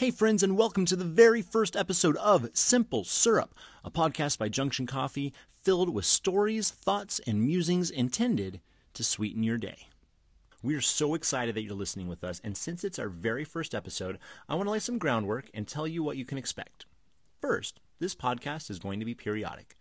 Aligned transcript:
Hey, 0.00 0.10
friends, 0.10 0.42
and 0.42 0.56
welcome 0.56 0.86
to 0.86 0.96
the 0.96 1.04
very 1.04 1.42
first 1.42 1.76
episode 1.76 2.16
of 2.16 2.48
Simple 2.54 3.04
Syrup, 3.04 3.54
a 3.84 3.90
podcast 3.90 4.38
by 4.38 4.48
Junction 4.48 4.86
Coffee 4.86 5.34
filled 5.62 5.92
with 5.92 6.06
stories, 6.06 6.70
thoughts, 6.70 7.20
and 7.26 7.44
musings 7.44 7.90
intended 7.90 8.62
to 8.94 9.04
sweeten 9.04 9.42
your 9.42 9.58
day. 9.58 9.88
We 10.62 10.74
are 10.74 10.80
so 10.80 11.12
excited 11.12 11.54
that 11.54 11.64
you're 11.64 11.74
listening 11.74 12.08
with 12.08 12.24
us, 12.24 12.40
and 12.42 12.56
since 12.56 12.82
it's 12.82 12.98
our 12.98 13.10
very 13.10 13.44
first 13.44 13.74
episode, 13.74 14.18
I 14.48 14.54
want 14.54 14.68
to 14.68 14.70
lay 14.70 14.78
some 14.78 14.96
groundwork 14.96 15.50
and 15.52 15.68
tell 15.68 15.86
you 15.86 16.02
what 16.02 16.16
you 16.16 16.24
can 16.24 16.38
expect. 16.38 16.86
First, 17.42 17.78
this 17.98 18.14
podcast 18.14 18.70
is 18.70 18.78
going 18.78 19.00
to 19.00 19.04
be 19.04 19.14
periodic. 19.14 19.76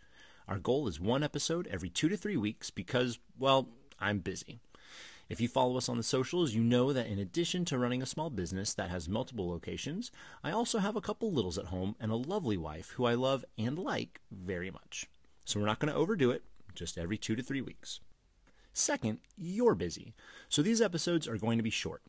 Our 0.50 0.60
goal 0.60 0.90
is 0.90 1.00
one 1.00 1.24
episode 1.24 1.66
every 1.72 1.90
two 1.90 2.10
to 2.10 2.18
three 2.18 2.36
weeks 2.36 2.72
because, 2.72 3.20
well, 3.38 3.70
I'm 4.02 4.20
busy. 4.20 4.60
If 5.30 5.40
you 5.40 5.48
follow 5.48 5.78
us 5.78 5.88
on 5.88 5.98
the 5.98 6.04
socials, 6.04 6.56
you 6.56 6.64
know 6.64 6.92
that 6.92 7.06
in 7.06 7.20
addition 7.20 7.64
to 7.66 7.78
running 7.78 8.02
a 8.02 8.08
small 8.08 8.32
business 8.32 8.74
that 8.74 8.90
has 8.90 9.08
multiple 9.08 9.48
locations, 9.48 10.12
I 10.44 10.50
also 10.50 10.80
have 10.80 10.96
a 10.96 11.02
couple 11.02 11.32
littles 11.32 11.60
at 11.60 11.68
home 11.68 11.96
and 12.00 12.12
a 12.12 12.16
lovely 12.16 12.58
wife 12.58 12.90
who 12.96 13.06
I 13.06 13.14
love 13.14 13.46
and 13.56 13.78
like 13.78 14.22
very 14.32 14.72
much. 14.72 15.06
So 15.46 15.60
we're 15.60 15.68
not 15.68 15.78
going 15.78 15.94
to 15.94 16.00
overdo 16.00 16.32
it, 16.32 16.42
just 16.74 16.98
every 16.98 17.20
two 17.20 17.36
to 17.36 17.44
three 17.44 17.62
weeks. 17.62 18.00
Second, 18.74 19.20
you're 19.38 19.76
busy, 19.76 20.16
so 20.48 20.64
these 20.64 20.82
episodes 20.82 21.28
are 21.28 21.38
going 21.38 21.60
to 21.60 21.64
be 21.64 21.70
short. 21.70 22.02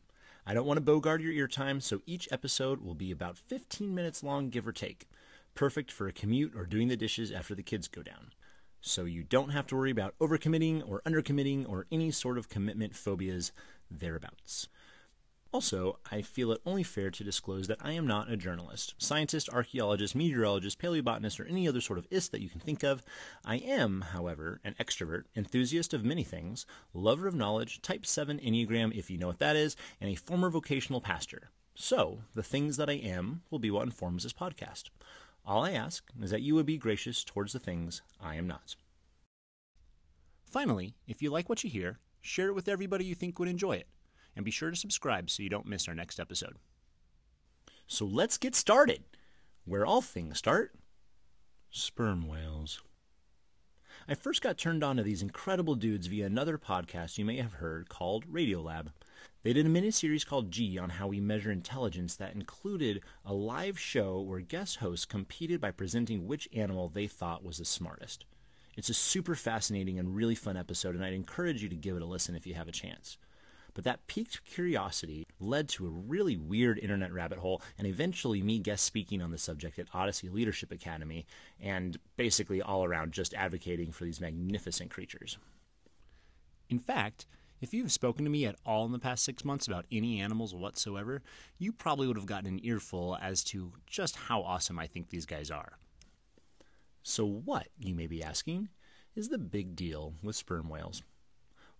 I 0.47 0.55
don't 0.55 0.65
want 0.65 0.77
to 0.77 0.81
bogart 0.81 1.21
your 1.21 1.31
ear 1.31 1.47
time, 1.47 1.79
so 1.79 2.01
each 2.07 2.27
episode 2.31 2.81
will 2.81 2.95
be 2.95 3.11
about 3.11 3.37
15 3.37 3.93
minutes 3.93 4.23
long, 4.23 4.49
give 4.49 4.67
or 4.67 4.71
take. 4.71 5.07
Perfect 5.53 5.91
for 5.91 6.07
a 6.07 6.13
commute 6.13 6.55
or 6.55 6.65
doing 6.65 6.87
the 6.87 6.97
dishes 6.97 7.31
after 7.31 7.53
the 7.53 7.61
kids 7.61 7.87
go 7.87 8.01
down 8.01 8.31
so 8.81 9.05
you 9.05 9.23
don't 9.23 9.51
have 9.51 9.67
to 9.67 9.75
worry 9.75 9.91
about 9.91 10.17
overcommitting 10.19 10.87
or 10.87 11.01
undercommitting 11.05 11.69
or 11.69 11.85
any 11.91 12.11
sort 12.11 12.37
of 12.37 12.49
commitment 12.49 12.95
phobias 12.95 13.51
thereabouts. 13.89 14.67
Also, 15.53 15.99
I 16.09 16.21
feel 16.21 16.53
it 16.53 16.61
only 16.65 16.81
fair 16.81 17.11
to 17.11 17.23
disclose 17.25 17.67
that 17.67 17.79
I 17.81 17.91
am 17.91 18.07
not 18.07 18.31
a 18.31 18.37
journalist, 18.37 18.95
scientist, 18.97 19.49
archaeologist, 19.49 20.15
meteorologist, 20.15 20.79
paleobotanist, 20.79 21.41
or 21.41 21.45
any 21.45 21.67
other 21.67 21.81
sort 21.81 21.99
of 21.99 22.07
ist 22.09 22.31
that 22.31 22.39
you 22.41 22.47
can 22.47 22.61
think 22.61 22.83
of. 22.83 23.03
I 23.43 23.57
am, 23.57 23.99
however, 24.13 24.61
an 24.63 24.75
extrovert, 24.79 25.23
enthusiast 25.35 25.93
of 25.93 26.05
many 26.05 26.23
things, 26.23 26.65
lover 26.93 27.27
of 27.27 27.35
knowledge, 27.35 27.81
type 27.81 28.05
7 28.05 28.39
Enneagram, 28.39 28.97
if 28.97 29.09
you 29.09 29.17
know 29.17 29.27
what 29.27 29.39
that 29.39 29.57
is, 29.57 29.75
and 29.99 30.09
a 30.09 30.15
former 30.15 30.49
vocational 30.49 31.01
pastor. 31.01 31.49
So, 31.75 32.19
the 32.33 32.43
things 32.43 32.77
that 32.77 32.89
I 32.89 32.93
am 32.93 33.41
will 33.49 33.59
be 33.59 33.71
what 33.71 33.83
informs 33.83 34.23
this 34.23 34.33
podcast. 34.33 34.83
All 35.45 35.65
I 35.65 35.71
ask 35.71 36.03
is 36.21 36.31
that 36.31 36.41
you 36.41 36.55
would 36.55 36.65
be 36.65 36.77
gracious 36.77 37.23
towards 37.23 37.53
the 37.53 37.59
things 37.59 38.01
I 38.19 38.35
am 38.35 38.47
not. 38.47 38.75
Finally, 40.45 40.95
if 41.07 41.21
you 41.21 41.29
like 41.31 41.49
what 41.49 41.63
you 41.63 41.69
hear, 41.69 41.99
share 42.21 42.49
it 42.49 42.55
with 42.55 42.67
everybody 42.67 43.05
you 43.05 43.15
think 43.15 43.39
would 43.39 43.47
enjoy 43.47 43.73
it, 43.73 43.87
and 44.35 44.45
be 44.45 44.51
sure 44.51 44.69
to 44.69 44.75
subscribe 44.75 45.29
so 45.29 45.41
you 45.41 45.49
don't 45.49 45.65
miss 45.65 45.87
our 45.87 45.95
next 45.95 46.19
episode. 46.19 46.57
So 47.87 48.05
let's 48.05 48.37
get 48.37 48.55
started, 48.55 49.03
where 49.65 49.85
all 49.85 50.01
things 50.01 50.37
start 50.37 50.73
sperm 51.71 52.27
whales. 52.27 52.81
I 54.07 54.15
first 54.15 54.41
got 54.41 54.57
turned 54.57 54.83
on 54.83 54.97
to 54.97 55.03
these 55.03 55.21
incredible 55.21 55.75
dudes 55.75 56.07
via 56.07 56.25
another 56.25 56.57
podcast 56.57 57.17
you 57.17 57.25
may 57.25 57.37
have 57.37 57.53
heard 57.53 57.87
called 57.87 58.31
Radiolab. 58.31 58.87
They 59.43 59.53
did 59.53 59.65
a 59.65 59.69
mini-series 59.69 60.23
called 60.23 60.51
G 60.51 60.77
on 60.77 60.91
how 60.91 61.07
we 61.07 61.19
measure 61.19 61.51
intelligence 61.51 62.15
that 62.15 62.35
included 62.35 63.01
a 63.25 63.33
live 63.33 63.79
show 63.79 64.21
where 64.21 64.39
guest 64.39 64.77
hosts 64.77 65.05
competed 65.05 65.59
by 65.59 65.71
presenting 65.71 66.27
which 66.27 66.49
animal 66.53 66.89
they 66.89 67.07
thought 67.07 67.43
was 67.43 67.57
the 67.57 67.65
smartest. 67.65 68.25
It's 68.77 68.89
a 68.89 68.93
super 68.93 69.35
fascinating 69.35 69.99
and 69.99 70.15
really 70.15 70.35
fun 70.35 70.57
episode, 70.57 70.95
and 70.95 71.03
I'd 71.03 71.13
encourage 71.13 71.61
you 71.61 71.69
to 71.69 71.75
give 71.75 71.95
it 71.95 72.01
a 72.01 72.05
listen 72.05 72.35
if 72.35 72.47
you 72.47 72.53
have 72.53 72.67
a 72.67 72.71
chance. 72.71 73.17
But 73.73 73.83
that 73.85 74.07
piqued 74.07 74.43
curiosity 74.45 75.25
led 75.39 75.69
to 75.69 75.87
a 75.87 75.89
really 75.89 76.35
weird 76.37 76.77
internet 76.77 77.13
rabbit 77.13 77.39
hole, 77.39 77.61
and 77.77 77.87
eventually 77.87 78.41
me 78.41 78.59
guest 78.59 78.85
speaking 78.85 79.21
on 79.21 79.31
the 79.31 79.37
subject 79.37 79.79
at 79.79 79.87
Odyssey 79.93 80.29
Leadership 80.29 80.71
Academy, 80.71 81.25
and 81.59 81.97
basically 82.17 82.61
all 82.61 82.83
around 82.83 83.13
just 83.13 83.33
advocating 83.33 83.91
for 83.91 84.03
these 84.03 84.21
magnificent 84.21 84.91
creatures. 84.91 85.37
In 86.69 86.79
fact, 86.79 87.25
if 87.61 87.73
you've 87.73 87.91
spoken 87.91 88.25
to 88.25 88.31
me 88.31 88.45
at 88.45 88.55
all 88.65 88.85
in 88.85 88.91
the 88.91 88.99
past 88.99 89.23
six 89.23 89.45
months 89.45 89.67
about 89.67 89.85
any 89.91 90.19
animals 90.19 90.53
whatsoever, 90.53 91.21
you 91.59 91.71
probably 91.71 92.07
would 92.07 92.17
have 92.17 92.25
gotten 92.25 92.47
an 92.47 92.59
earful 92.63 93.17
as 93.21 93.43
to 93.45 93.73
just 93.85 94.15
how 94.15 94.41
awesome 94.41 94.79
I 94.79 94.87
think 94.87 95.09
these 95.09 95.27
guys 95.27 95.51
are. 95.51 95.77
So, 97.03 97.25
what, 97.25 97.67
you 97.79 97.95
may 97.95 98.07
be 98.07 98.23
asking, 98.23 98.69
is 99.15 99.29
the 99.29 99.37
big 99.37 99.75
deal 99.75 100.15
with 100.23 100.35
sperm 100.35 100.69
whales? 100.69 101.03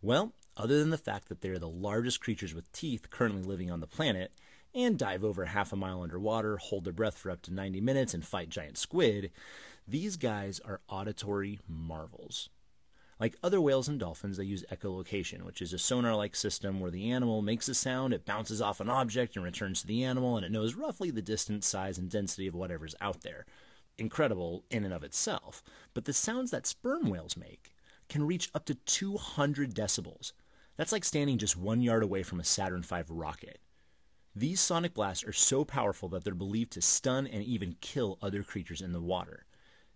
Well, 0.02 0.34
other 0.56 0.80
than 0.80 0.90
the 0.92 0.98
fact 0.98 1.30
that 1.30 1.42
they're 1.42 1.60
the 1.60 1.68
largest 1.68 2.22
creatures 2.22 2.54
with 2.54 2.72
teeth 2.72 3.10
currently 3.10 3.44
living 3.44 3.72
on 3.72 3.80
the 3.80 3.88
planet, 3.88 4.32
and 4.74 4.98
dive 4.98 5.24
over 5.24 5.46
half 5.46 5.74
a 5.74 5.76
mile 5.76 6.02
underwater, 6.02 6.58
hold 6.58 6.86
their 6.86 6.94
breath 6.94 7.18
for 7.18 7.30
up 7.30 7.42
to 7.44 7.54
90 7.54 7.82
minutes, 7.82 8.14
and 8.14 8.26
fight 8.26 8.50
giant 8.50 8.78
squid, 8.78 9.32
these 9.88 10.16
guys 10.16 10.60
are 10.64 10.82
auditory 10.88 11.60
marvels. 11.68 12.50
Like 13.22 13.38
other 13.44 13.62
whales 13.62 13.88
and 13.88 14.00
dolphins, 14.00 14.38
they 14.38 14.46
use 14.46 14.66
echolocation, 14.72 15.44
which 15.44 15.62
is 15.62 15.74
a 15.74 15.78
sonar 15.78 16.16
like 16.16 16.36
system 16.36 16.80
where 16.80 16.90
the 16.90 17.12
animal 17.12 17.44
makes 17.44 17.70
a 17.70 17.76
sound, 17.76 18.16
it 18.16 18.26
bounces 18.26 18.64
off 18.64 18.80
an 18.80 18.90
object 18.90 19.36
and 19.36 19.46
returns 19.46 19.82
to 19.82 19.88
the 19.88 20.04
animal, 20.04 20.38
and 20.38 20.44
it 20.44 20.52
knows 20.52 20.74
roughly 20.74 21.12
the 21.12 21.22
distance, 21.22 21.68
size, 21.68 22.00
and 22.00 22.10
density 22.10 22.48
of 22.48 22.56
whatever's 22.56 22.96
out 23.00 23.22
there. 23.22 23.46
Incredible 24.00 24.64
in 24.72 24.84
and 24.84 24.92
of 24.92 25.04
itself. 25.04 25.62
But 25.94 26.06
the 26.06 26.14
sounds 26.14 26.50
that 26.50 26.66
sperm 26.66 27.12
whales 27.12 27.38
make 27.38 27.76
can 28.10 28.26
reach 28.26 28.50
up 28.56 28.66
to 28.66 28.74
200 28.74 29.76
decibels. 29.76 30.32
That's 30.76 30.92
like 30.92 31.06
standing 31.06 31.38
just 31.38 31.56
one 31.56 31.82
yard 31.82 32.02
away 32.02 32.24
from 32.24 32.40
a 32.40 32.44
Saturn 32.44 32.82
V 32.82 33.04
rocket. 33.08 33.60
These 34.36 34.62
sonic 34.62 34.96
blasts 34.96 35.24
are 35.26 35.32
so 35.32 35.64
powerful 35.64 36.10
that 36.10 36.24
they're 36.24 36.34
believed 36.34 36.72
to 36.72 36.82
stun 36.82 37.28
and 37.28 37.44
even 37.44 37.76
kill 37.82 38.18
other 38.20 38.42
creatures 38.42 38.82
in 38.82 38.94
the 38.94 39.00
water. 39.00 39.46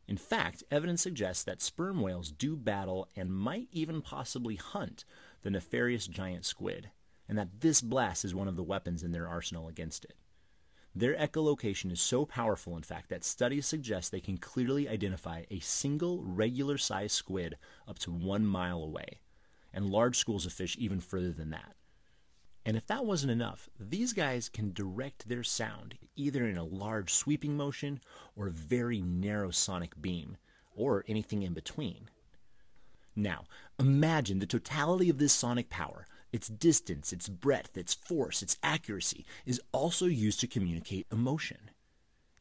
In 0.08 0.18
fact, 0.18 0.64
evidence 0.70 1.02
suggests 1.02 1.44
that 1.44 1.62
sperm 1.62 2.00
whales 2.02 2.32
do 2.32 2.56
battle 2.56 3.10
and 3.16 3.34
might 3.34 3.68
even 3.72 4.02
possibly 4.02 4.56
hunt 4.56 5.04
the 5.42 5.50
nefarious 5.50 6.08
giant 6.08 6.46
squid, 6.46 6.92
and 7.28 7.38
that 7.38 7.62
this 7.62 7.82
blast 7.82 8.24
is 8.24 8.36
one 8.36 8.48
of 8.48 8.56
the 8.56 8.64
weapons 8.64 9.02
in 9.02 9.12
their 9.12 9.28
arsenal 9.28 9.68
against 9.68 10.06
it. 10.06 10.16
Their 10.94 11.16
echolocation 11.16 11.92
is 11.92 12.00
so 12.00 12.26
powerful, 12.26 12.78
in 12.78 12.84
fact, 12.84 13.10
that 13.10 13.26
studies 13.26 13.66
suggest 13.66 14.12
they 14.12 14.22
can 14.22 14.38
clearly 14.38 14.88
identify 14.88 15.44
a 15.50 15.60
single 15.60 16.24
regular 16.24 16.78
sized 16.78 17.16
squid 17.16 17.58
up 17.88 18.00
to 18.00 18.12
one 18.12 18.46
mile 18.46 18.82
away, 18.82 19.20
and 19.74 19.90
large 19.90 20.18
schools 20.18 20.46
of 20.46 20.54
fish 20.54 20.78
even 20.80 21.02
further 21.02 21.34
than 21.34 21.50
that. 21.50 21.76
And 22.66 22.76
if 22.76 22.88
that 22.88 23.06
wasn't 23.06 23.32
enough, 23.32 23.70
these 23.80 24.12
guys 24.12 24.50
can 24.50 24.74
direct 24.74 25.30
their 25.30 25.44
sound 25.44 25.96
either 26.16 26.48
in 26.48 26.58
a 26.58 26.64
large 26.64 27.14
sweeping 27.14 27.56
motion 27.56 28.00
or 28.36 28.48
a 28.48 28.52
very 28.52 29.02
narrow 29.02 29.52
sonic 29.52 30.02
beam, 30.02 30.38
or 30.76 31.06
anything 31.08 31.44
in 31.44 31.54
between. 31.54 32.10
Now, 33.16 33.46
imagine 33.80 34.40
the 34.40 34.46
totality 34.46 35.10
of 35.10 35.20
this 35.20 35.32
sonic 35.32 35.70
power, 35.70 36.06
its 36.34 36.48
distance, 36.48 37.14
its 37.14 37.30
breadth, 37.30 37.78
its 37.78 37.94
force, 37.94 38.42
its 38.42 38.58
accuracy, 38.62 39.26
is 39.46 39.62
also 39.72 40.06
used 40.06 40.40
to 40.42 40.48
communicate 40.48 41.08
emotion. 41.12 41.70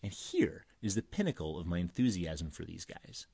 And 0.02 0.12
here 0.12 0.64
is 0.82 0.94
the 0.94 1.02
pinnacle 1.02 1.58
of 1.58 1.66
my 1.66 1.78
enthusiasm 1.78 2.50
for 2.50 2.64
these 2.64 2.84
guys. 2.84 3.26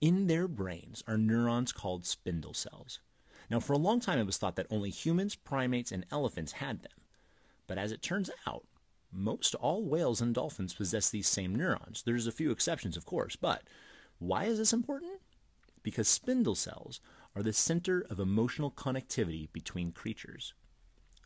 In 0.00 0.26
their 0.26 0.48
brains 0.48 1.04
are 1.06 1.16
neurons 1.16 1.72
called 1.72 2.06
spindle 2.06 2.54
cells. 2.54 3.00
Now, 3.50 3.60
for 3.60 3.72
a 3.72 3.78
long 3.78 4.00
time, 4.00 4.18
it 4.18 4.26
was 4.26 4.38
thought 4.38 4.56
that 4.56 4.66
only 4.70 4.90
humans, 4.90 5.34
primates, 5.34 5.92
and 5.92 6.06
elephants 6.10 6.52
had 6.52 6.82
them. 6.82 6.92
But 7.66 7.78
as 7.78 7.92
it 7.92 8.02
turns 8.02 8.30
out, 8.46 8.64
most 9.12 9.54
all 9.54 9.84
whales 9.84 10.20
and 10.20 10.34
dolphins 10.34 10.74
possess 10.74 11.10
these 11.10 11.28
same 11.28 11.54
neurons. 11.54 12.02
There's 12.02 12.26
a 12.26 12.32
few 12.32 12.50
exceptions, 12.50 12.96
of 12.96 13.06
course, 13.06 13.36
but 13.36 13.62
why 14.18 14.44
is 14.44 14.58
this 14.58 14.72
important? 14.72 15.20
Because 15.82 16.08
spindle 16.08 16.54
cells 16.54 17.00
are 17.36 17.42
the 17.42 17.52
center 17.52 18.04
of 18.10 18.18
emotional 18.18 18.70
connectivity 18.70 19.52
between 19.52 19.92
creatures. 19.92 20.54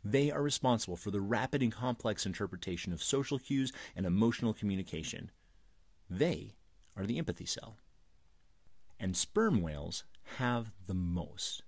They 0.05 0.31
are 0.31 0.43
responsible 0.43 0.97
for 0.97 1.11
the 1.11 1.21
rapid 1.21 1.63
and 1.63 1.73
complex 1.73 2.25
interpretation 2.25 2.93
of 2.93 3.03
social 3.03 3.39
cues 3.39 3.73
and 3.97 4.07
emotional 4.07 4.55
communication. 4.55 5.31
They 6.09 6.55
are 6.97 7.07
the 7.07 7.19
empathy 7.19 7.47
cell. 7.47 7.77
And 8.99 9.17
sperm 9.17 9.61
whales 9.61 10.05
have 10.39 10.73
the 10.87 10.95
most. 10.95 11.63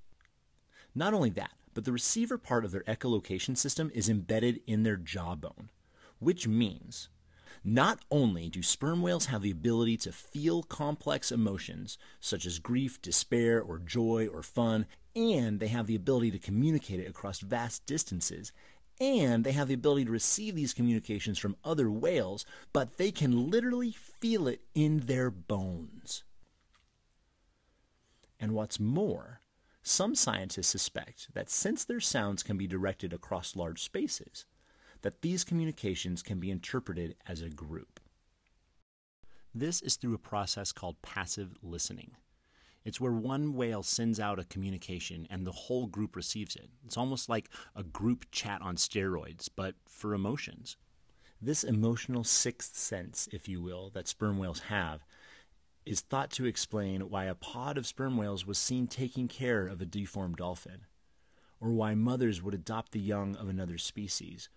Not 0.94 1.14
only 1.14 1.30
that, 1.30 1.52
but 1.74 1.84
the 1.84 1.92
receiver 1.92 2.36
part 2.36 2.64
of 2.64 2.72
their 2.72 2.82
echolocation 2.82 3.56
system 3.56 3.90
is 3.94 4.08
embedded 4.08 4.60
in 4.66 4.82
their 4.82 4.96
jawbone, 4.96 5.70
which 6.18 6.48
means 6.48 7.08
not 7.62 8.00
only 8.10 8.48
do 8.48 8.62
sperm 8.62 9.02
whales 9.02 9.26
have 9.26 9.42
the 9.42 9.50
ability 9.50 9.96
to 9.98 10.12
feel 10.12 10.62
complex 10.62 11.30
emotions 11.30 11.98
such 12.18 12.46
as 12.46 12.58
grief, 12.58 13.00
despair, 13.02 13.60
or 13.60 13.78
joy 13.78 14.26
or 14.32 14.42
fun, 14.42 14.86
and 15.14 15.60
they 15.60 15.68
have 15.68 15.86
the 15.86 15.94
ability 15.94 16.30
to 16.30 16.38
communicate 16.38 17.00
it 17.00 17.08
across 17.08 17.40
vast 17.40 17.84
distances, 17.86 18.52
and 19.00 19.44
they 19.44 19.52
have 19.52 19.68
the 19.68 19.74
ability 19.74 20.04
to 20.04 20.10
receive 20.10 20.54
these 20.54 20.74
communications 20.74 21.38
from 21.38 21.56
other 21.64 21.90
whales, 21.90 22.44
but 22.72 22.96
they 22.96 23.10
can 23.10 23.50
literally 23.50 23.92
feel 23.92 24.48
it 24.48 24.62
in 24.74 25.00
their 25.00 25.30
bones. 25.30 26.24
And 28.38 28.52
what's 28.52 28.80
more, 28.80 29.40
some 29.82 30.14
scientists 30.14 30.68
suspect 30.68 31.28
that 31.34 31.50
since 31.50 31.84
their 31.84 32.00
sounds 32.00 32.42
can 32.42 32.56
be 32.56 32.66
directed 32.66 33.12
across 33.12 33.56
large 33.56 33.82
spaces, 33.82 34.44
that 35.02 35.22
these 35.22 35.44
communications 35.44 36.22
can 36.22 36.38
be 36.38 36.50
interpreted 36.50 37.16
as 37.26 37.40
a 37.40 37.48
group. 37.48 38.00
This 39.54 39.80
is 39.80 39.96
through 39.96 40.14
a 40.14 40.18
process 40.18 40.70
called 40.70 41.02
passive 41.02 41.56
listening. 41.62 42.12
It's 42.84 43.00
where 43.00 43.12
one 43.12 43.54
whale 43.54 43.82
sends 43.82 44.20
out 44.20 44.38
a 44.38 44.44
communication 44.44 45.26
and 45.30 45.46
the 45.46 45.52
whole 45.52 45.86
group 45.86 46.16
receives 46.16 46.56
it. 46.56 46.70
It's 46.84 46.96
almost 46.96 47.28
like 47.28 47.50
a 47.74 47.82
group 47.82 48.26
chat 48.30 48.62
on 48.62 48.76
steroids, 48.76 49.48
but 49.54 49.74
for 49.86 50.14
emotions. 50.14 50.76
This 51.42 51.64
emotional 51.64 52.24
sixth 52.24 52.76
sense, 52.76 53.28
if 53.32 53.48
you 53.48 53.60
will, 53.62 53.90
that 53.90 54.08
sperm 54.08 54.38
whales 54.38 54.60
have, 54.60 55.04
is 55.86 56.00
thought 56.00 56.30
to 56.30 56.46
explain 56.46 57.10
why 57.10 57.24
a 57.24 57.34
pod 57.34 57.78
of 57.78 57.86
sperm 57.86 58.16
whales 58.16 58.46
was 58.46 58.58
seen 58.58 58.86
taking 58.86 59.28
care 59.28 59.66
of 59.66 59.80
a 59.80 59.86
deformed 59.86 60.36
dolphin, 60.36 60.86
or 61.60 61.70
why 61.70 61.94
mothers 61.94 62.42
would 62.42 62.54
adopt 62.54 62.92
the 62.92 63.00
young 63.00 63.34
of 63.36 63.48
another 63.48 63.78
species, 63.78 64.48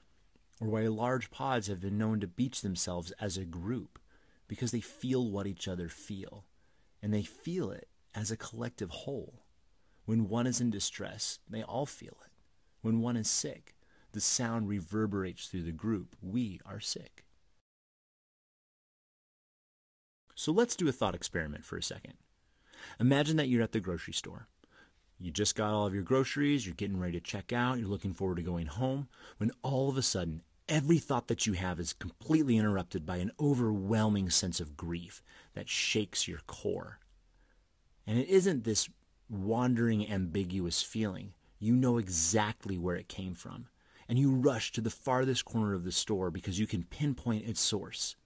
or 0.59 0.67
why 0.67 0.81
large 0.87 1.31
pods 1.31 1.67
have 1.67 1.79
been 1.79 1.97
known 1.97 2.19
to 2.19 2.27
beach 2.27 2.61
themselves 2.61 3.11
as 3.19 3.37
a 3.37 3.45
group 3.45 3.99
because 4.47 4.71
they 4.71 4.81
feel 4.81 5.29
what 5.29 5.47
each 5.47 5.67
other 5.67 5.89
feel, 5.89 6.45
and 7.01 7.13
they 7.13 7.23
feel 7.23 7.71
it 7.71 7.87
as 8.13 8.29
a 8.29 8.37
collective 8.37 8.89
whole. 8.89 9.43
When 10.05 10.27
one 10.27 10.47
is 10.47 10.61
in 10.61 10.69
distress, 10.69 11.39
they 11.49 11.63
all 11.63 11.85
feel 11.85 12.17
it. 12.25 12.31
When 12.81 12.99
one 12.99 13.15
is 13.15 13.29
sick, 13.29 13.75
the 14.11 14.21
sound 14.21 14.67
reverberates 14.67 15.47
through 15.47 15.63
the 15.63 15.71
group. 15.71 16.15
We 16.21 16.59
are 16.65 16.79
sick. 16.79 17.22
So 20.35 20.51
let's 20.51 20.75
do 20.75 20.87
a 20.87 20.91
thought 20.91 21.15
experiment 21.15 21.65
for 21.65 21.77
a 21.77 21.83
second. 21.83 22.13
Imagine 22.99 23.37
that 23.37 23.47
you're 23.47 23.63
at 23.63 23.71
the 23.71 23.79
grocery 23.79 24.13
store. 24.13 24.47
You 25.19 25.31
just 25.31 25.55
got 25.55 25.71
all 25.71 25.85
of 25.85 25.93
your 25.93 26.03
groceries, 26.03 26.65
you're 26.65 26.75
getting 26.75 26.99
ready 26.99 27.13
to 27.13 27.25
check 27.25 27.53
out, 27.53 27.79
you're 27.79 27.87
looking 27.87 28.13
forward 28.13 28.35
to 28.37 28.43
going 28.43 28.65
home, 28.65 29.07
when 29.37 29.51
all 29.61 29.89
of 29.89 29.97
a 29.97 30.01
sudden, 30.01 30.41
every 30.67 30.97
thought 30.97 31.27
that 31.27 31.45
you 31.45 31.53
have 31.53 31.79
is 31.79 31.93
completely 31.93 32.57
interrupted 32.57 33.05
by 33.05 33.17
an 33.17 33.31
overwhelming 33.39 34.29
sense 34.29 34.59
of 34.59 34.75
grief 34.75 35.21
that 35.53 35.69
shakes 35.69 36.27
your 36.27 36.39
core. 36.47 36.99
And 38.05 38.17
it 38.17 38.27
isn't 38.27 38.63
this 38.63 38.89
wandering, 39.29 40.11
ambiguous 40.11 40.81
feeling. 40.81 41.33
You 41.59 41.73
know 41.73 41.97
exactly 41.97 42.77
where 42.77 42.95
it 42.95 43.07
came 43.07 43.33
from. 43.33 43.67
And 44.09 44.19
you 44.19 44.31
rush 44.31 44.73
to 44.73 44.81
the 44.81 44.89
farthest 44.89 45.45
corner 45.45 45.73
of 45.73 45.85
the 45.85 45.91
store 45.91 46.29
because 46.29 46.59
you 46.59 46.67
can 46.67 46.83
pinpoint 46.83 47.47
its 47.47 47.61
source. 47.61 48.17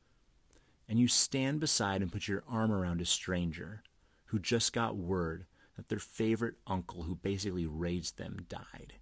And 0.88 1.00
you 1.00 1.08
stand 1.08 1.60
beside 1.60 2.02
and 2.02 2.12
put 2.12 2.28
your 2.28 2.44
arm 2.48 2.72
around 2.72 3.02
a 3.02 3.06
stranger 3.06 3.84
who 4.26 4.40
just 4.40 4.74
got 4.74 4.96
word 4.96 5.46
that 5.76 5.90
their 5.90 6.00
favorite 6.00 6.56
uncle, 6.66 7.04
who 7.04 7.16
basically 7.16 7.66
raised 7.66 8.18
them, 8.18 8.46
died. 8.50 8.94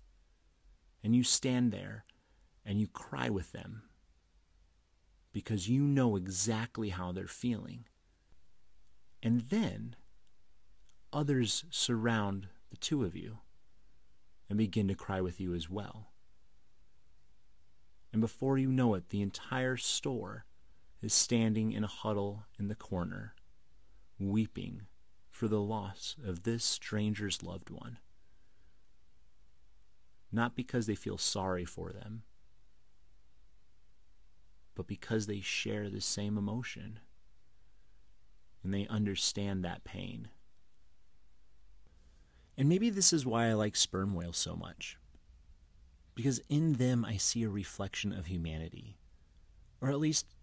And 1.03 1.15
you 1.15 1.23
stand 1.23 1.71
there 1.71 2.05
and 2.65 2.79
you 2.79 2.87
cry 2.87 3.29
with 3.29 3.51
them 3.51 3.83
because 5.31 5.69
you 5.69 5.83
know 5.83 6.15
exactly 6.15 6.89
how 6.89 7.11
they're 7.11 7.27
feeling. 7.27 7.85
And 9.21 9.41
then 9.41 9.95
others 11.11 11.65
surround 11.69 12.47
the 12.69 12.77
two 12.77 13.03
of 13.03 13.15
you 13.15 13.39
and 14.49 14.57
begin 14.57 14.87
to 14.87 14.95
cry 14.95 15.21
with 15.21 15.39
you 15.39 15.53
as 15.53 15.69
well. 15.69 16.11
And 18.11 18.21
before 18.21 18.57
you 18.57 18.71
know 18.71 18.93
it, 18.93 19.09
the 19.09 19.21
entire 19.21 19.77
store 19.77 20.45
is 21.01 21.13
standing 21.13 21.71
in 21.71 21.83
a 21.83 21.87
huddle 21.87 22.45
in 22.57 22.67
the 22.67 22.75
corner, 22.75 23.35
weeping 24.19 24.83
for 25.29 25.47
the 25.47 25.61
loss 25.61 26.15
of 26.25 26.43
this 26.43 26.63
stranger's 26.63 27.43
loved 27.43 27.69
one. 27.69 27.99
Not 30.31 30.55
because 30.55 30.85
they 30.85 30.95
feel 30.95 31.17
sorry 31.17 31.65
for 31.65 31.91
them, 31.91 32.23
but 34.75 34.87
because 34.87 35.27
they 35.27 35.41
share 35.41 35.89
the 35.89 36.01
same 36.01 36.37
emotion 36.37 36.99
and 38.63 38.73
they 38.73 38.87
understand 38.87 39.63
that 39.63 39.83
pain. 39.83 40.29
And 42.57 42.67
maybe 42.67 42.89
this 42.89 43.13
is 43.13 43.25
why 43.25 43.47
I 43.47 43.53
like 43.53 43.75
sperm 43.75 44.13
whales 44.13 44.37
so 44.37 44.55
much. 44.55 44.97
Because 46.15 46.41
in 46.49 46.73
them 46.73 47.05
I 47.05 47.17
see 47.17 47.43
a 47.43 47.49
reflection 47.49 48.13
of 48.13 48.25
humanity, 48.27 48.97
or 49.81 49.89
at 49.89 49.99
least 49.99 50.34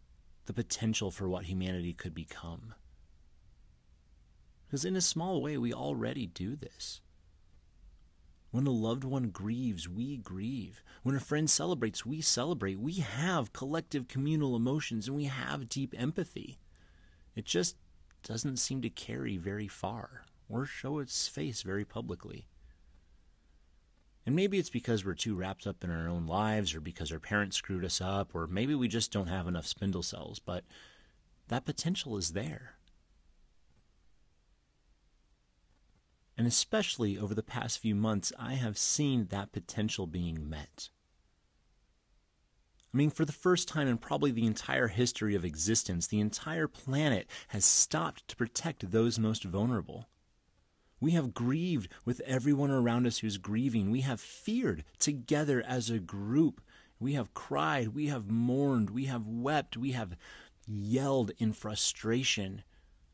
the 0.47 0.53
potential 0.53 1.11
for 1.11 1.29
what 1.29 1.45
humanity 1.45 1.93
could 1.93 2.15
become. 2.15 2.75
Because 4.67 4.85
in 4.85 4.97
a 4.97 5.01
small 5.01 5.43
way, 5.43 5.59
we 5.59 5.73
already 5.73 6.27
do 6.27 6.57
this. 6.57 7.01
When 8.51 8.67
a 8.67 8.71
loved 8.71 9.05
one 9.05 9.31
grieves, 9.31 9.89
we 9.89 10.19
grieve. 10.19 10.83
When 11.03 11.17
a 11.17 11.21
friend 11.21 11.49
celebrates, 11.49 12.05
we 12.05 12.21
celebrate. 12.21 12.79
We 12.79 12.95
have 12.95 13.53
collective 13.53 14.09
communal 14.09 14.55
emotions 14.55 15.09
and 15.09 15.17
we 15.17 15.25
have 15.25 15.69
deep 15.69 15.95
empathy. 15.97 16.59
It 17.35 17.47
just 17.47 17.77
doesn't 18.23 18.59
seem 18.59 18.83
to 18.83 18.91
carry 18.91 19.37
very 19.37 19.69
far 19.69 20.25
or 20.49 20.67
show 20.67 20.99
its 20.99 21.29
face 21.29 21.63
very 21.63 21.85
publicly. 21.85 22.47
And 24.25 24.37
maybe 24.37 24.59
it's 24.59 24.71
because 24.71 25.05
we're 25.05 25.15
too 25.15 25.35
wrapped 25.35 25.67
up 25.67 25.83
in 25.83 25.91
our 25.91 26.09
own 26.09 26.27
lives, 26.27 26.75
or 26.75 26.81
because 26.81 27.11
our 27.11 27.19
parents 27.19 27.57
screwed 27.57 27.85
us 27.85 28.01
up, 28.01 28.35
or 28.35 28.47
maybe 28.47 28.75
we 28.75 28.87
just 28.87 29.11
don't 29.13 29.27
have 29.27 29.49
enough 29.49 29.67
spindle 29.67 30.03
cells, 30.03 30.39
but 30.39 30.65
that 31.49 31.65
potential 31.65 32.17
is 32.17 32.33
there. 32.33 32.77
And 36.39 36.47
especially 36.47 37.19
over 37.19 37.35
the 37.35 37.43
past 37.43 37.79
few 37.79 37.95
months, 37.95 38.33
I 38.39 38.55
have 38.55 38.79
seen 38.79 39.27
that 39.27 39.53
potential 39.53 40.07
being 40.07 40.49
met. 40.49 40.89
I 42.93 42.97
mean, 42.97 43.11
for 43.11 43.25
the 43.25 43.33
first 43.33 43.69
time 43.69 43.89
in 43.89 43.97
probably 43.99 44.31
the 44.31 44.47
entire 44.47 44.89
history 44.89 45.35
of 45.35 45.45
existence, 45.45 46.07
the 46.07 46.21
entire 46.21 46.69
planet 46.69 47.27
has 47.49 47.65
stopped 47.65 48.29
to 48.29 48.37
protect 48.37 48.91
those 48.91 49.19
most 49.19 49.45
vulnerable. 49.45 50.09
We 51.03 51.11
have 51.13 51.35
grieved 51.35 51.89
with 52.05 52.21
everyone 52.21 52.71
around 52.71 53.09
us 53.09 53.19
who's 53.19 53.37
grieving. 53.37 53.91
We 53.91 54.03
have 54.03 54.21
feared 54.21 54.85
together 55.01 55.61
as 55.67 55.91
a 55.91 55.99
group. 55.99 56.61
We 57.01 57.15
have 57.15 57.35
cried. 57.35 57.89
We 57.89 58.07
have 58.07 58.31
mourned. 58.31 58.89
We 58.89 59.07
have 59.07 59.27
wept. 59.27 59.77
We 59.77 59.91
have 59.93 60.17
yelled 60.65 61.33
in 61.39 61.55
frustration 61.55 62.63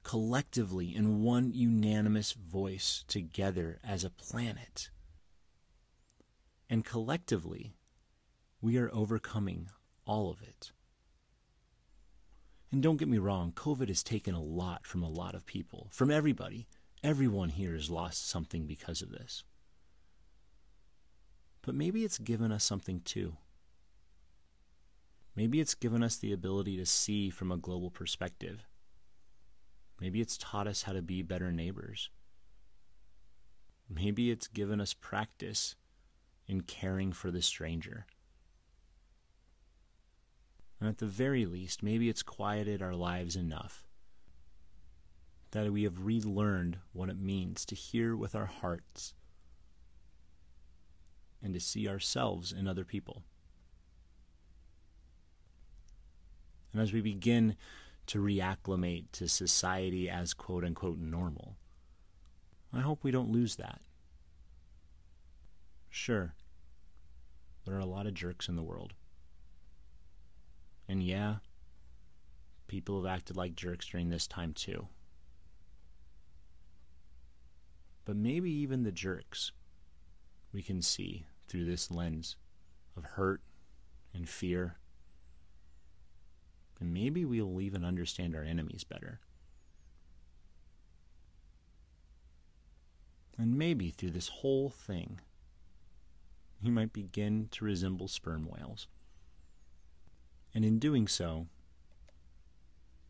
collectively 0.02 0.94
in 0.94 1.22
one 1.22 1.50
unanimous 1.54 2.32
voice 2.32 3.06
together 3.08 3.78
as 3.82 4.04
a 4.04 4.10
planet. 4.10 4.90
And 6.68 6.84
collectively, 6.84 7.72
we 8.60 8.76
are 8.76 8.90
overcoming 8.92 9.70
all 10.04 10.30
of 10.30 10.42
it. 10.42 10.72
And 12.70 12.82
don't 12.82 12.98
get 12.98 13.08
me 13.08 13.16
wrong, 13.16 13.50
COVID 13.52 13.88
has 13.88 14.02
taken 14.02 14.34
a 14.34 14.42
lot 14.42 14.84
from 14.84 15.02
a 15.02 15.08
lot 15.08 15.34
of 15.34 15.46
people, 15.46 15.88
from 15.90 16.10
everybody. 16.10 16.68
Everyone 17.02 17.50
here 17.50 17.74
has 17.74 17.90
lost 17.90 18.28
something 18.28 18.66
because 18.66 19.02
of 19.02 19.10
this. 19.10 19.44
But 21.62 21.74
maybe 21.74 22.04
it's 22.04 22.18
given 22.18 22.50
us 22.50 22.64
something 22.64 23.00
too. 23.04 23.36
Maybe 25.36 25.60
it's 25.60 25.74
given 25.74 26.02
us 26.02 26.16
the 26.16 26.32
ability 26.32 26.76
to 26.78 26.86
see 26.86 27.30
from 27.30 27.52
a 27.52 27.56
global 27.56 27.90
perspective. 27.90 28.66
Maybe 30.00 30.20
it's 30.20 30.36
taught 30.36 30.66
us 30.66 30.82
how 30.82 30.92
to 30.92 31.02
be 31.02 31.22
better 31.22 31.52
neighbors. 31.52 32.10
Maybe 33.88 34.30
it's 34.30 34.48
given 34.48 34.80
us 34.80 34.94
practice 34.94 35.76
in 36.46 36.62
caring 36.62 37.12
for 37.12 37.30
the 37.30 37.42
stranger. 37.42 38.06
And 40.80 40.88
at 40.88 40.98
the 40.98 41.06
very 41.06 41.46
least, 41.46 41.82
maybe 41.82 42.08
it's 42.08 42.22
quieted 42.22 42.82
our 42.82 42.94
lives 42.94 43.36
enough 43.36 43.84
that 45.50 45.72
we 45.72 45.84
have 45.84 46.04
relearned 46.04 46.78
what 46.92 47.08
it 47.08 47.18
means 47.18 47.64
to 47.64 47.74
hear 47.74 48.14
with 48.14 48.34
our 48.34 48.46
hearts 48.46 49.14
and 51.42 51.54
to 51.54 51.60
see 51.60 51.88
ourselves 51.88 52.52
in 52.52 52.66
other 52.66 52.84
people. 52.84 53.22
And 56.72 56.82
as 56.82 56.92
we 56.92 57.00
begin 57.00 57.56
to 58.06 58.22
reacclimate 58.22 59.06
to 59.12 59.28
society 59.28 60.08
as 60.08 60.34
quote 60.34 60.64
unquote 60.64 60.98
normal, 60.98 61.56
I 62.72 62.80
hope 62.80 63.02
we 63.02 63.10
don't 63.10 63.32
lose 63.32 63.56
that. 63.56 63.80
Sure, 65.88 66.34
there 67.64 67.74
are 67.74 67.80
a 67.80 67.86
lot 67.86 68.06
of 68.06 68.14
jerks 68.14 68.48
in 68.48 68.56
the 68.56 68.62
world. 68.62 68.92
And 70.86 71.02
yeah, 71.02 71.36
people 72.66 73.02
have 73.02 73.10
acted 73.10 73.36
like 73.36 73.54
jerks 73.54 73.86
during 73.86 74.10
this 74.10 74.26
time 74.26 74.52
too. 74.52 74.88
But 78.08 78.16
maybe 78.16 78.50
even 78.50 78.84
the 78.84 78.90
jerks 78.90 79.52
we 80.50 80.62
can 80.62 80.80
see 80.80 81.26
through 81.46 81.66
this 81.66 81.90
lens 81.90 82.36
of 82.96 83.04
hurt 83.04 83.42
and 84.14 84.26
fear. 84.26 84.78
And 86.80 86.94
maybe 86.94 87.26
we'll 87.26 87.60
even 87.60 87.84
understand 87.84 88.34
our 88.34 88.42
enemies 88.42 88.82
better. 88.82 89.20
And 93.36 93.58
maybe 93.58 93.90
through 93.90 94.12
this 94.12 94.28
whole 94.28 94.70
thing, 94.70 95.20
we 96.64 96.70
might 96.70 96.94
begin 96.94 97.48
to 97.50 97.66
resemble 97.66 98.08
sperm 98.08 98.48
whales 98.48 98.88
and 100.54 100.64
in 100.64 100.78
doing 100.78 101.06
so, 101.06 101.46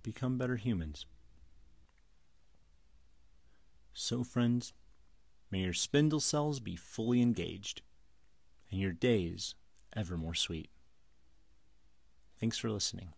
become 0.02 0.38
better 0.38 0.56
humans. 0.56 1.06
So, 3.94 4.24
friends, 4.24 4.72
may 5.50 5.60
your 5.60 5.72
spindle 5.72 6.20
cells 6.20 6.60
be 6.60 6.76
fully 6.76 7.22
engaged 7.22 7.82
and 8.70 8.80
your 8.80 8.92
days 8.92 9.54
ever 9.96 10.16
more 10.16 10.34
sweet. 10.34 10.70
Thanks 12.38 12.58
for 12.58 12.70
listening. 12.70 13.14